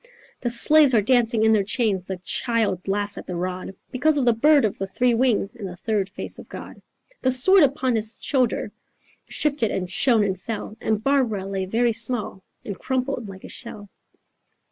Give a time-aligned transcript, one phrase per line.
[0.39, 4.25] The slaves are dancing in their chains, The child laughs at the rod, Because of
[4.25, 6.81] the bird of the three wings, And the third face of God.'
[7.21, 8.71] The sword upon his shoulder
[9.29, 13.91] Shifted and shone and fell, And Barbara lay very small And crumpled like a shell."